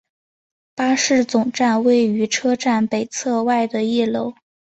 [0.73, 4.33] 巴士总站位于车站北侧外的一楼。